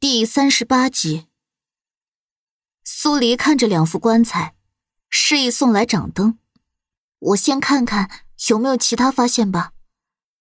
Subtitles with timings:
[0.00, 1.26] 第三十八集，
[2.84, 4.54] 苏黎看着两副棺材，
[5.10, 6.38] 示意送来掌灯。
[7.18, 8.08] 我先看看
[8.48, 9.72] 有没有其他发现吧。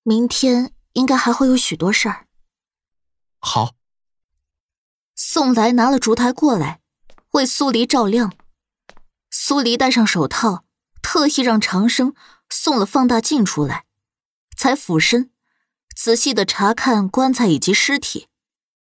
[0.04, 2.28] 明天应该还会有许多事儿。
[3.40, 3.74] 好。
[5.16, 6.80] 宋来拿了烛台过来，
[7.32, 8.32] 为苏黎照亮。
[9.32, 10.66] 苏黎戴上手套，
[11.02, 12.14] 特意让长生
[12.48, 13.86] 送了放大镜出来，
[14.56, 15.32] 才俯身
[15.96, 18.27] 仔细的查看棺材以及尸体。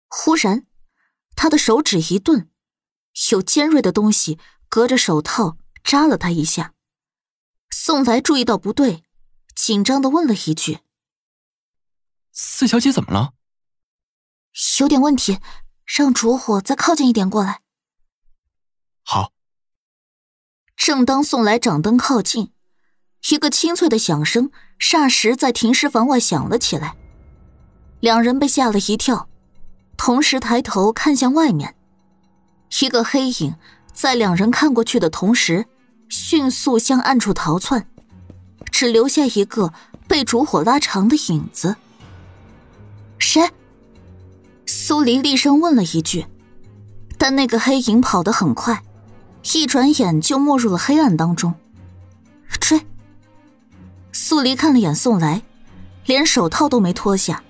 [0.08, 0.66] 忽然，
[1.36, 2.50] 他的手指一顿，
[3.30, 4.38] 有尖锐的东西
[4.68, 6.74] 隔着手套扎了他一下。
[7.70, 9.04] 宋来注意到不对，
[9.54, 10.80] 紧张的问了一句
[12.32, 13.34] ：“四小姐怎么了
[14.80, 15.38] ？”“有点问题，
[15.84, 17.62] 让烛火再靠近一点过来。
[19.04, 19.32] ”“好。”
[20.74, 22.52] 正当宋来掌灯靠近，
[23.30, 26.96] 一个清脆的响声霎时在停尸房外响了起来，
[28.00, 29.28] 两人被吓了一跳。
[29.98, 31.74] 同时抬头看向外面，
[32.80, 33.54] 一个黑影
[33.92, 35.66] 在两人看过去的同时，
[36.08, 37.86] 迅速向暗处逃窜，
[38.70, 39.74] 只留下一个
[40.06, 41.76] 被烛火拉长的影子。
[43.18, 43.50] 谁？
[44.64, 46.26] 苏黎厉声问了一句，
[47.18, 48.82] 但那个黑影跑得很快，
[49.52, 51.54] 一转眼就没入了黑暗当中。
[52.60, 52.80] 追！
[54.12, 55.42] 苏黎看了眼宋来，
[56.06, 57.42] 连手套都没脱下，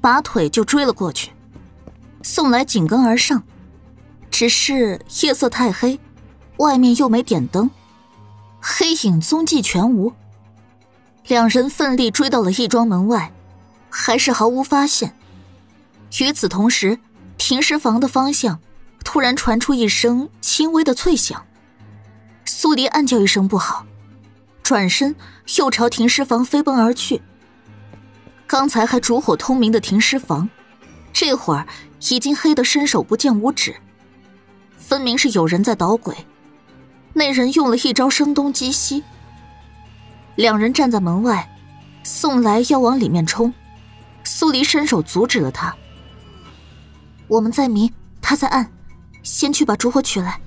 [0.00, 1.30] 拔腿就追了过去。
[2.24, 3.44] 送来紧跟而上，
[4.30, 6.00] 只是夜色太黑，
[6.56, 7.70] 外面又没点灯，
[8.60, 10.10] 黑影踪迹全无。
[11.26, 13.30] 两人奋力追到了义庄门外，
[13.90, 15.14] 还是毫无发现。
[16.18, 16.98] 与此同时，
[17.36, 18.58] 停尸房的方向
[19.04, 21.44] 突然传出一声轻微的脆响，
[22.46, 23.84] 苏黎暗叫一声不好，
[24.62, 25.14] 转身
[25.58, 27.20] 又朝停尸房飞奔而去。
[28.46, 30.48] 刚才还烛火通明的停尸房，
[31.12, 31.66] 这会儿。
[32.10, 33.74] 已经黑得伸手不见五指，
[34.76, 36.14] 分明是有人在捣鬼。
[37.12, 39.02] 那人用了一招声东击西。
[40.34, 41.48] 两人站在门外，
[42.02, 43.54] 宋来要往里面冲，
[44.24, 45.74] 苏黎伸手阻止了他。
[47.28, 47.90] 我们在明，
[48.20, 48.70] 他在暗，
[49.22, 50.40] 先去把烛火取来。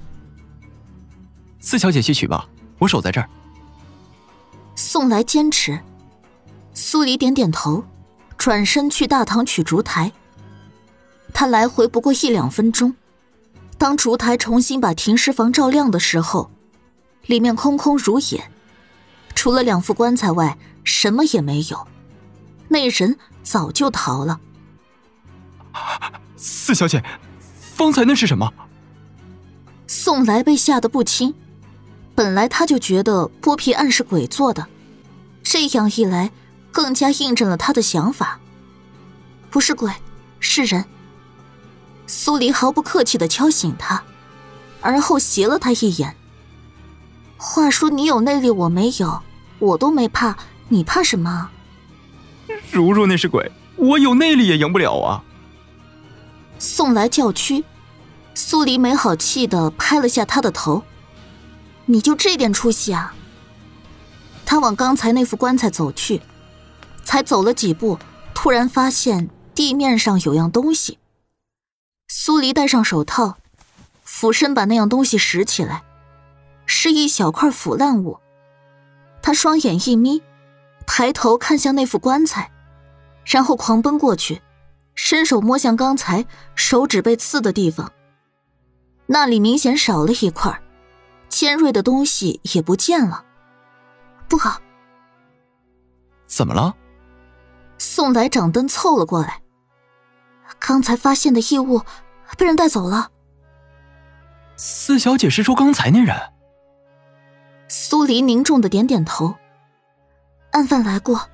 [1.60, 3.28] 四小姐去取吧，我守在这儿。
[4.76, 5.80] 宋来坚持，
[6.74, 7.84] 苏黎点点头，
[8.38, 10.12] 转身去大堂取烛台。
[11.40, 12.96] 他来回不过一两分钟，
[13.78, 16.50] 当烛台重新把停尸房照亮的时候，
[17.28, 18.50] 里面空空如也，
[19.36, 21.88] 除了两副棺材外，什么也没有。
[22.70, 24.40] 那人早就逃了。
[26.36, 27.04] 四小姐，
[27.76, 28.52] 方才那是什么？
[29.86, 31.36] 宋来被吓得不轻，
[32.16, 34.66] 本来他就觉得剥皮案是鬼做的，
[35.44, 36.32] 这样一来，
[36.72, 38.40] 更加印证了他的想法。
[39.52, 39.94] 不是鬼，
[40.40, 40.84] 是人。
[42.08, 44.02] 苏黎毫不客气的敲醒他，
[44.82, 46.16] 而后斜了他一眼。
[47.36, 49.22] 话说你有内力，我没有，
[49.60, 50.36] 我都没怕，
[50.70, 51.50] 你怕什么？
[52.72, 55.24] 如若那是鬼，我有内力也赢不了啊！
[56.58, 57.64] 送来叫屈，
[58.34, 60.84] 苏黎没好气的拍了下他的头。
[61.86, 63.14] 你就这点出息啊？
[64.46, 66.22] 他往刚才那副棺材走去，
[67.04, 68.00] 才走了几步，
[68.34, 70.98] 突然发现地面上有样东西。
[72.10, 73.38] 苏黎戴上手套，
[74.04, 75.84] 俯身把那样东西拾起来，
[76.66, 78.20] 是一小块腐烂物。
[79.22, 80.24] 他双眼一眯，
[80.86, 82.50] 抬头看向那副棺材，
[83.26, 84.42] 然后狂奔过去，
[84.96, 86.26] 伸手摸向刚才
[86.56, 87.92] 手指被刺的地方。
[89.08, 90.62] 那里明显少了一块，
[91.28, 93.26] 尖锐的东西也不见了。
[94.30, 94.62] 不好！
[96.26, 96.74] 怎么了？
[97.78, 99.42] 宋来掌灯凑了过来。
[100.60, 101.82] 刚才发现的异物
[102.38, 103.12] 被人带走了。
[104.56, 106.16] 四小姐是说刚才那人？
[107.68, 109.36] 苏黎凝重的点点头。
[110.52, 111.30] 案犯来过。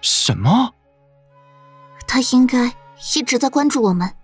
[0.00, 0.74] 什么？
[2.06, 2.74] 他应该
[3.14, 4.14] 一直在关注我们。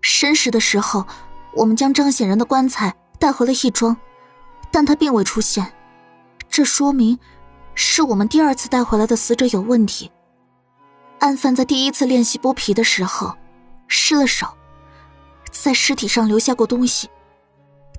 [0.00, 1.06] 申时的时候，
[1.54, 3.96] 我们将张显仁的棺材带回了义庄，
[4.70, 5.72] 但他并未出现。
[6.48, 7.18] 这说明，
[7.74, 10.10] 是我们第二次带回来的死者有问题。
[11.22, 13.36] 案犯在第一次练习剥皮的时候
[13.86, 14.48] 失了手，
[15.52, 17.08] 在尸体上留下过东西，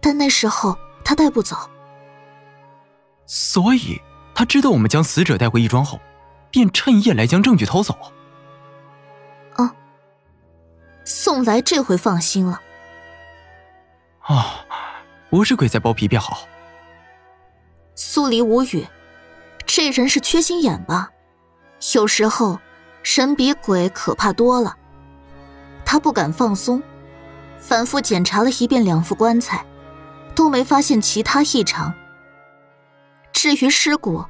[0.01, 1.55] 但那时候他带不走，
[3.25, 4.01] 所以
[4.35, 6.01] 他知道我们将死者带回义庄后，
[6.51, 7.97] 便趁夜来将证据偷走。
[9.55, 9.73] 啊，
[11.05, 12.61] 宋来这回放心了。
[14.19, 14.65] 啊，
[15.29, 16.45] 不是鬼在剥皮便好。
[17.95, 18.85] 苏黎无语，
[19.65, 21.09] 这人是缺心眼吧？
[21.93, 22.59] 有时候。
[23.03, 24.77] 神比鬼可怕多了，
[25.85, 26.81] 他不敢放松，
[27.59, 29.65] 反复检查了一遍两副棺材，
[30.33, 31.93] 都没发现其他异常。
[33.33, 34.23] 至于尸骨，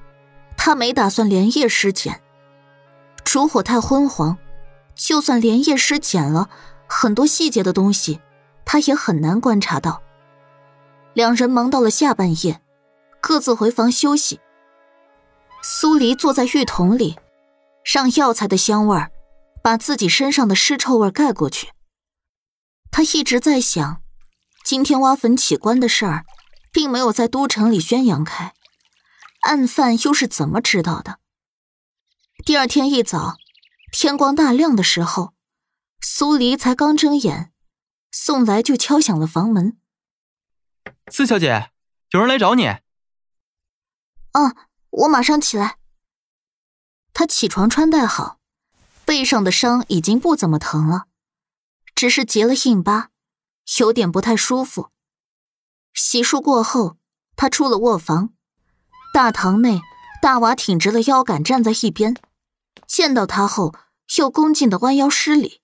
[0.58, 2.22] 他没打算连夜尸检，
[3.24, 4.38] 烛火太昏黄，
[4.96, 6.50] 就算连夜尸检了，
[6.88, 8.20] 很多细节的东西
[8.66, 10.02] 他也很难观察到。
[11.14, 12.60] 两人忙到了下半夜，
[13.22, 14.40] 各自回房休息。
[15.62, 17.18] 苏黎坐在浴桶里，
[17.84, 19.12] 让药材的香味儿
[19.64, 21.72] 把自己身上的尸臭味盖过去。
[22.92, 24.02] 他一直在想，
[24.64, 26.26] 今天挖坟起棺的事儿，
[26.72, 28.54] 并没有在都城里宣扬开，
[29.42, 31.20] 案犯又是怎么知道的？
[32.46, 33.36] 第二天一早，
[33.92, 35.34] 天光大亮的时候，
[36.02, 37.52] 苏黎才刚睁眼，
[38.12, 39.78] 宋来就敲响了房门。
[41.12, 41.72] 四小姐，
[42.12, 42.68] 有人来找你。
[42.68, 42.82] 啊，
[44.90, 45.78] 我马上起来。
[47.13, 48.39] 他起床穿戴好，
[49.06, 51.06] 背上的伤已经不怎么疼了，
[51.94, 53.10] 只是结了硬疤，
[53.80, 54.89] 有点不太舒服。
[55.94, 56.98] 洗漱过后，
[57.36, 58.30] 他出了卧房。
[59.13, 59.81] 大堂内，
[60.21, 62.18] 大娃挺直了腰杆站在一边，
[62.88, 63.75] 见到他后，
[64.18, 65.62] 又恭敬的弯腰施礼。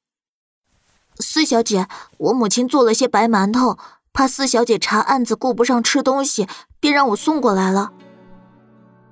[1.17, 1.87] 四小姐，
[2.17, 3.77] 我母亲做了些白馒头。
[4.11, 6.47] 怕四小姐查案子顾不上吃东西，
[6.79, 7.93] 便让我送过来了。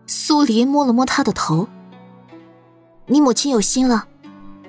[0.05, 1.69] 苏黎摸了摸他的头。
[3.07, 4.05] 你母亲有心了，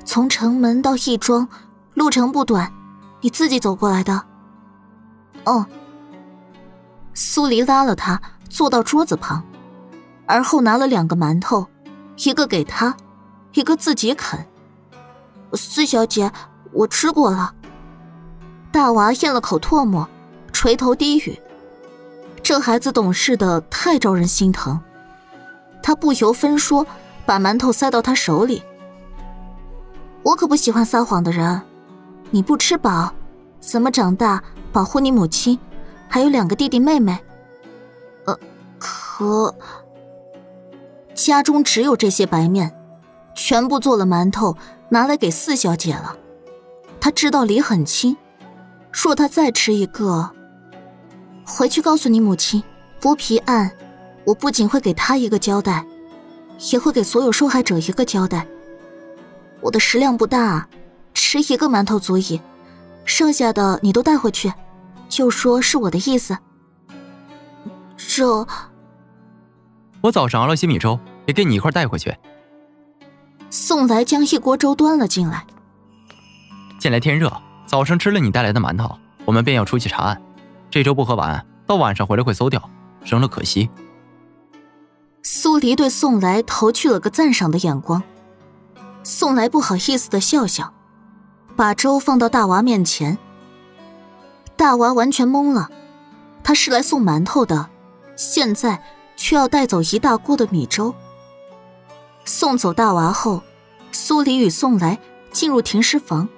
[0.04, 1.48] 从城门到义庄，
[1.94, 2.72] 路程不短，
[3.20, 4.24] 你自己走过来的。
[5.44, 5.66] 哦。
[7.14, 9.42] 苏黎拉了他坐到桌子旁，
[10.24, 11.66] 而后拿了两个馒头，
[12.16, 12.96] 一个给他，
[13.54, 14.46] 一个自己啃。
[15.54, 16.30] 四小姐，
[16.72, 17.52] 我吃过了。
[18.70, 20.08] 大娃咽了口唾沫。
[20.50, 21.40] 垂头低语，
[22.42, 24.80] 这孩子懂事的太招人心疼。
[25.80, 26.84] 他不由分说，
[27.28, 28.62] 把馒头塞到他手里。
[30.22, 31.60] 我可不喜欢撒谎的人。
[32.30, 33.12] 你不吃饱，
[33.60, 34.42] 怎么长大
[34.72, 35.58] 保护你母亲，
[36.08, 37.18] 还有两个弟弟妹妹？
[38.24, 38.38] 呃，
[38.78, 39.54] 可
[41.12, 42.74] 家中只有这些白面，
[43.34, 44.56] 全部做了馒头，
[44.88, 46.16] 拿来给四小姐了。
[46.98, 48.16] 他知道礼很轻，
[48.90, 50.30] 若他再吃一个。
[51.46, 52.62] 回去告诉你母亲，
[53.02, 53.70] 剥皮案，
[54.24, 55.86] 我不仅会给她一个交代，
[56.72, 58.46] 也会给所有受害者一个交代。
[59.60, 60.68] 我的食量不大，
[61.14, 62.40] 吃一个馒头足矣，
[63.04, 64.52] 剩下的你都带回去，
[65.08, 66.36] 就说是我的意思。
[67.96, 68.46] 这，
[70.00, 72.14] 我早上熬了些米粥，也给你一块带回去。
[73.50, 75.46] 宋来将一锅粥端了进来。
[76.78, 77.32] 近来天热，
[77.66, 80.22] 早上吃了你带来的馒头，我们便要出去查案。
[80.70, 82.70] 这粥不喝完，到晚上回来会馊掉，
[83.04, 83.68] 扔了可惜。
[85.22, 88.02] 苏黎对宋来投去了个赞赏的眼光，
[89.02, 90.72] 宋来不好意思的笑笑，
[91.56, 93.18] 把粥放到大娃面前。
[94.56, 95.70] 大娃完全懵了，
[96.42, 97.68] 他是来送馒头的，
[98.16, 98.82] 现在
[99.16, 100.94] 却要带走一大锅的米粥。
[102.24, 103.42] 送走大娃后，
[103.92, 104.98] 苏黎与宋来
[105.30, 106.28] 进入停尸房，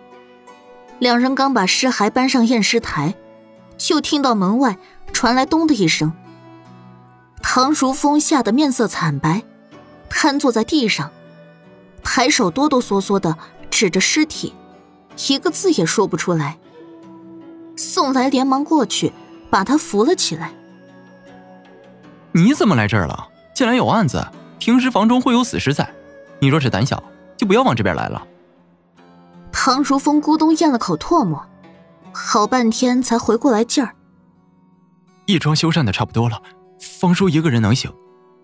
[0.98, 3.14] 两人刚把尸骸搬上验尸台。
[3.76, 4.76] 就听到门外
[5.10, 6.12] 传来“咚”的一声，
[7.42, 9.42] 唐如风吓得面色惨白，
[10.08, 11.10] 瘫坐在地上，
[12.02, 13.37] 抬手哆哆嗦嗦的
[13.70, 14.54] 指着尸体，
[15.28, 16.58] 一个字也说不出来。
[17.76, 19.12] 宋来连忙过去
[19.50, 20.52] 把他扶了起来。
[22.32, 23.28] 你怎么来这儿了？
[23.54, 24.25] 既然有案子，
[24.59, 25.92] 平时房中会有死尸在，
[26.38, 27.02] 你若是胆小，
[27.37, 28.26] 就不要往这边来了。
[29.50, 31.44] 唐如风咕咚咽了口唾沫。
[32.12, 33.94] 好半天才回过来劲儿。
[35.26, 36.42] 义庄修缮的差不多了，
[36.80, 37.92] 方叔一个人能行。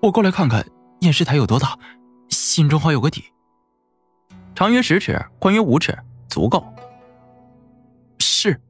[0.02, 0.66] 我过来看看
[1.00, 1.78] 验尸台有多大，
[2.28, 3.24] 心中好有个底。
[4.54, 5.96] 长约十尺，宽约五尺，
[6.28, 6.64] 足够。
[8.18, 8.60] 是，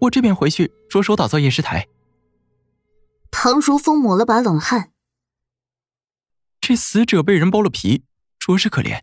[0.00, 1.86] 我这边回去着手打造验尸台。
[3.30, 4.90] 唐如风抹了把冷汗。
[6.60, 8.04] 这死者被人剥了皮，
[8.38, 9.02] 着实可怜。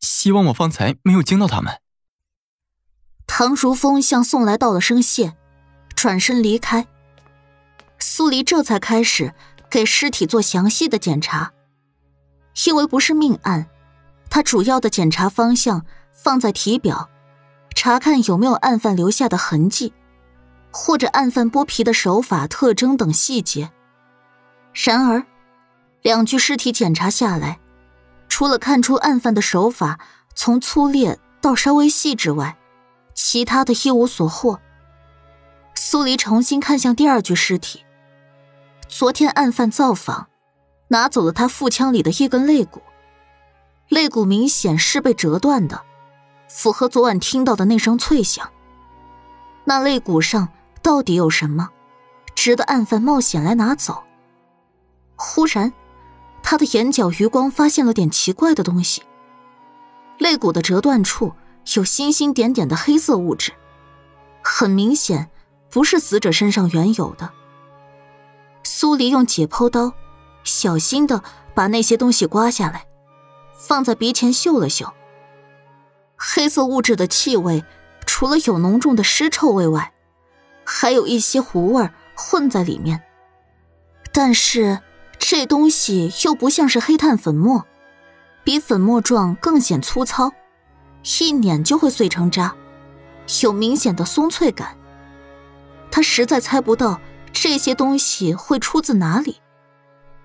[0.00, 1.80] 希望我方才没有惊到他们。
[3.26, 5.34] 唐如风向宋来道了声谢，
[5.94, 6.86] 转身离开。
[7.98, 9.34] 苏黎这才开始
[9.74, 11.52] 给尸体做详细的检查。
[12.64, 13.66] 因为不是命案，
[14.30, 17.10] 他主要的检查方向放在体表，
[17.74, 19.92] 查看有没有案犯留下的痕迹，
[20.70, 23.72] 或者案犯剥皮的手法、特征等细节。
[24.72, 25.26] 然而，
[26.02, 27.58] 两具尸体检查下来，
[28.28, 29.98] 除了看出案犯的手法
[30.36, 32.56] 从粗劣到稍微细致外，
[33.12, 34.60] 其他的一无所获。
[35.74, 37.80] 苏黎重新看向第二具尸体。
[39.04, 40.28] 昨天案犯造访，
[40.88, 42.80] 拿走了他腹腔里的一根肋骨，
[43.90, 45.82] 肋骨明显是被折断的，
[46.48, 48.50] 符合昨晚听到的那声脆响。
[49.64, 50.48] 那肋骨上
[50.80, 51.68] 到底有什么，
[52.34, 54.04] 值得案犯冒险来拿走？
[55.16, 55.70] 忽然，
[56.42, 59.02] 他的眼角余光发现了点奇怪的东西。
[60.16, 61.34] 肋骨的折断处
[61.76, 63.52] 有星星点点的黑色物质，
[64.42, 65.28] 很明显
[65.68, 67.30] 不是死者身上原有的。
[68.64, 69.92] 苏黎用解剖刀
[70.42, 71.22] 小心的
[71.54, 72.86] 把那些东西刮下来，
[73.56, 74.92] 放在鼻前嗅了嗅。
[76.16, 77.64] 黑色物质的气味，
[78.06, 79.92] 除了有浓重的尸臭味外，
[80.64, 83.02] 还有一些糊味混在里面。
[84.12, 84.80] 但是
[85.18, 87.64] 这东西又不像是黑炭粉末。
[88.42, 90.30] 比粉末状更显粗糙，
[91.20, 92.54] 一碾就会碎成渣，
[93.42, 94.76] 有明显的松脆感。
[95.90, 97.00] 他实在猜不到
[97.34, 99.42] 这些东西会出自哪里，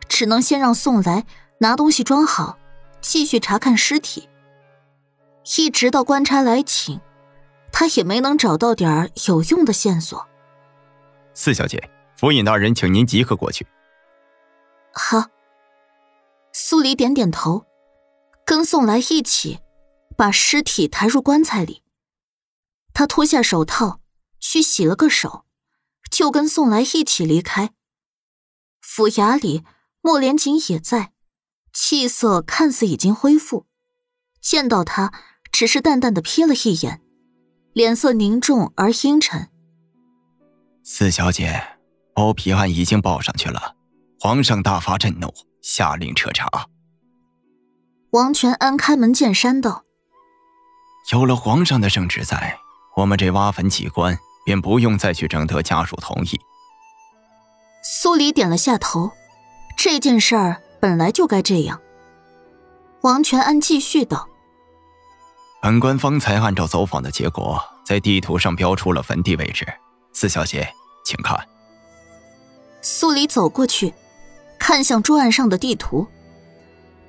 [0.07, 1.25] 只能先让宋来
[1.57, 2.57] 拿东西装好，
[3.01, 4.29] 继续查看尸体。
[5.57, 7.01] 一直到官差来请，
[7.73, 10.25] 他也没能找到点有用的线索。
[11.33, 13.67] 四小姐，府尹大人请您即刻过去。
[14.93, 15.25] 好。
[16.53, 17.65] 苏黎点点头。
[18.45, 19.59] 跟宋来一起，
[20.15, 21.83] 把尸体抬入棺材里。
[22.93, 23.99] 他脱下手套，
[24.39, 25.45] 去洗了个手，
[26.09, 27.71] 就跟宋来一起离开。
[28.81, 29.63] 府衙里，
[30.01, 31.13] 莫连锦也在，
[31.73, 33.67] 气色看似已经恢复。
[34.41, 35.13] 见到他，
[35.51, 37.01] 只是淡淡的瞥了一眼，
[37.73, 39.49] 脸色凝重而阴沉。
[40.83, 41.77] 四小姐，
[42.13, 43.75] 包皮案已经报上去了，
[44.19, 46.49] 皇上大发震怒，下令彻查。
[48.11, 49.83] 王全安开门见山道
[51.13, 52.57] ：“有了皇上的圣旨在，
[52.95, 54.17] 我们这挖坟机关
[54.49, 56.41] 便不用再去征得家属同意。”
[57.85, 59.11] 苏黎点了下头，
[59.77, 61.79] 这件事儿本来就该这样。
[63.01, 64.27] 王全安继续道
[65.61, 69.67] ：“本官方才按照走访的结果，在地图上标出了坟地位置。
[70.13, 70.67] 四小姐，
[71.05, 71.47] 请看。”
[72.81, 73.93] 苏黎走过去，
[74.57, 76.07] 看向桌案上的地图。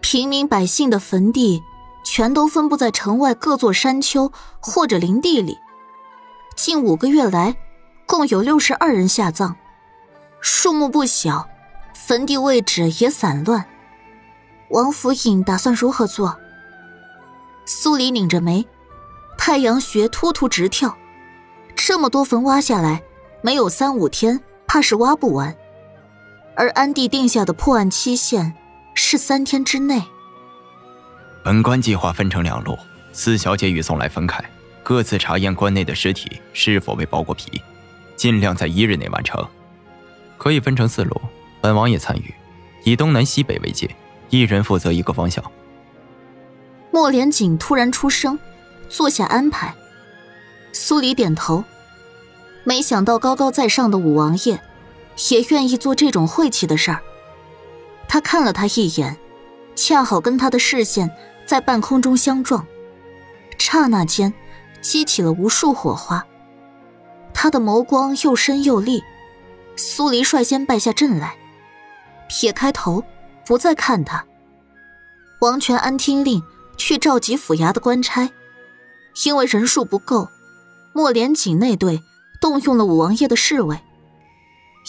[0.03, 1.63] 平民百姓的坟地，
[2.05, 4.31] 全都分布在城外各座山丘
[4.61, 5.57] 或者林地里。
[6.57, 7.57] 近五个月来，
[8.07, 9.55] 共有六十二人下葬，
[10.41, 11.49] 数目不小，
[11.95, 13.65] 坟地位置也散乱。
[14.71, 16.39] 王府尹打算如何做？
[17.67, 18.67] 苏黎拧着眉，
[19.39, 20.97] 太阳穴突突直跳。
[21.75, 23.03] 这么多坟挖下来，
[23.43, 25.57] 没有三五天，怕是挖不完。
[26.55, 28.57] 而安帝定下的破案期限。
[28.93, 30.03] 是三天之内。
[31.45, 32.77] 本官计划分成两路，
[33.13, 34.45] 四小姐与宋来分开，
[34.91, 37.63] 各自查验关内的尸体是否被剥过皮，
[38.17, 39.41] 尽量在一日内完成。
[40.37, 41.21] 可以分成四路，
[41.61, 42.35] 本王也参与，
[42.83, 43.89] 以东南西北为界，
[44.31, 45.45] 一人负责一个方向。
[46.91, 48.37] 莫连锦突然出声，
[48.89, 49.73] 坐下安排。
[50.73, 51.63] 苏黎点头，
[52.65, 54.61] 没想到高高在上的五王爷，
[55.31, 57.01] 也愿意做这种晦气的事儿。
[58.09, 59.17] 他看了他一眼，
[59.77, 61.09] 恰好跟他的视线
[61.47, 62.67] 在半空中相撞，
[63.57, 64.35] 刹那间
[64.81, 66.25] 激起了无数火花。
[67.33, 69.03] 他的眸光又深又厉，
[69.77, 71.37] 苏黎率先败下阵来，
[72.29, 73.03] 撇开头，
[73.47, 74.25] 不再看他。
[75.41, 76.43] 王全安听令
[76.77, 78.31] 去召集府衙的官差，
[79.25, 80.29] 因为人数不够，
[80.93, 82.03] 莫连锦那队
[82.41, 83.81] 动用了五王爷的侍卫。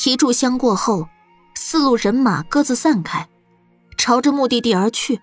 [0.05, 1.07] 一炷香过后。
[1.53, 3.29] 四路人马各自散开，
[3.97, 5.21] 朝着目的地而去。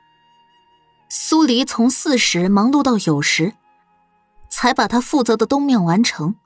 [1.10, 3.54] 苏黎从巳时忙碌到酉时，
[4.50, 6.36] 才把他负责的东面完成。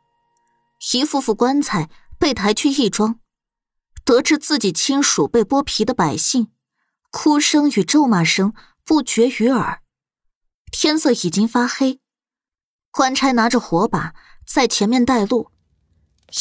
[0.92, 3.20] 一副副棺材被抬去义庄，
[4.04, 6.48] 得知自己亲属被剥皮的百姓，
[7.10, 8.52] 哭声与咒骂声
[8.84, 9.82] 不绝于耳。
[10.70, 12.00] 天色已经发黑，
[12.90, 14.14] 官差拿着火把
[14.46, 15.50] 在前面带路，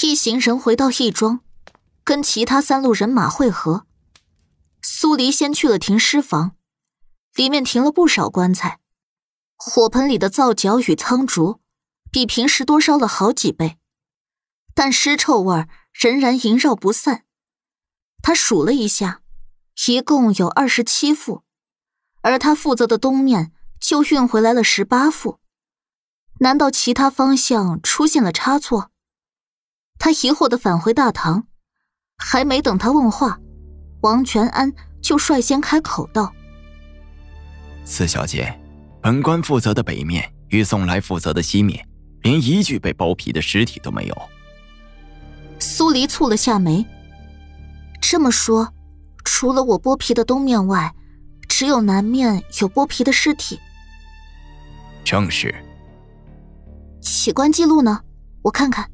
[0.02, 1.42] 一行人回到义庄。
[2.04, 3.86] 跟其他三路人马会合，
[4.82, 6.56] 苏黎先去了停尸房，
[7.36, 8.80] 里面停了不少棺材，
[9.64, 11.60] 火盆里的皂角与苍竹
[12.12, 13.78] 比平时多烧了好几倍，
[14.74, 17.26] 但尸臭味仍然萦绕不散。
[18.24, 19.22] 他数了一下，
[19.88, 21.44] 一共有二十七副，
[22.22, 25.40] 而他负责的东面就运回来了十八副，
[26.40, 28.90] 难道其他方向出现了差错？
[30.00, 31.48] 他疑惑的返回大堂。
[32.18, 33.40] 还没等他问话，
[34.02, 36.34] 王全安就率先开口道
[37.86, 38.61] ：“四小姐，
[39.02, 41.84] 本官负责的北面与宋来负责的西面，
[42.22, 44.22] 连一具被剥皮的尸体都没有。”
[45.60, 46.86] 苏黎蹙了下眉。
[48.00, 48.74] 这么说，
[49.24, 50.94] 除了我剥皮的东面外，
[51.48, 53.60] 只有南面有剥皮的尸体。
[55.04, 55.54] 正是，
[57.02, 58.02] 起棺记录呢？
[58.44, 58.90] 我看看。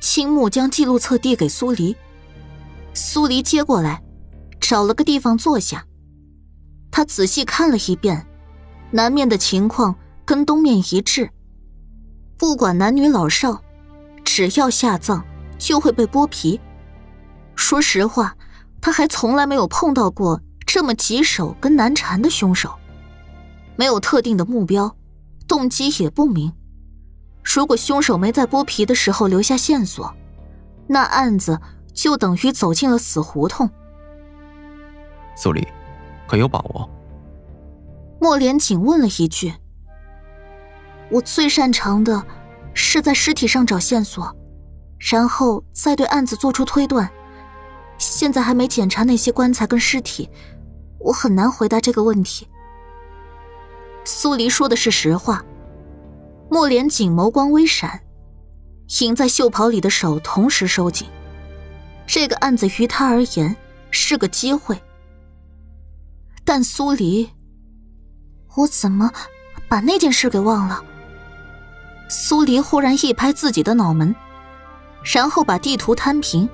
[0.00, 1.96] 青木将记录册递给苏黎，
[2.94, 4.02] 苏黎接过来，
[4.60, 5.84] 找了个地方坐下。
[6.90, 8.26] 他仔细看了一遍，
[8.90, 11.30] 南面的情况跟东面一致。
[12.36, 13.62] 不管男女老少，
[14.24, 15.24] 只要下葬
[15.58, 16.60] 就会被剥皮。
[17.56, 18.36] 说实话，
[18.80, 22.72] 他还从来没有碰到过这么棘手跟难缠的凶手。
[23.76, 24.96] 没有特定的目标，
[25.46, 26.52] 动机也不明。
[27.42, 30.14] 如果凶手没在剥皮的时候留下线索，
[30.86, 31.60] 那案子
[31.92, 33.68] 就等于走进了死胡同。
[35.36, 35.66] 苏黎，
[36.28, 36.88] 可有把握？
[38.20, 39.54] 莫连锦问了一句。
[41.10, 42.24] 我最擅长的，
[42.74, 44.36] 是在尸体上找线索，
[44.98, 47.08] 然后再对案子做出推断。
[47.96, 50.28] 现在还没检查那些棺材跟尸体，
[50.98, 52.46] 我很难回答这个问题。
[54.04, 55.44] 苏黎说的是实话。
[56.50, 58.00] 莫连锦眸光微闪，
[59.00, 61.06] 隐在袖袍里的手同时收紧。
[62.06, 63.54] 这个案子于他而言
[63.90, 64.80] 是个机会，
[66.44, 67.28] 但苏黎，
[68.58, 69.12] 我怎么
[69.68, 70.82] 把那件事给忘了？
[72.08, 74.12] 苏黎忽然一拍自己的脑门，
[75.04, 76.48] 然后把地图摊平，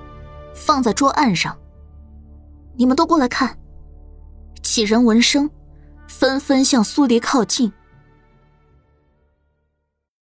[0.53, 1.57] 放在桌案上。
[2.77, 3.57] 你们都过来看。
[4.63, 5.49] 几人闻声，
[6.07, 7.73] 纷纷向苏黎靠近。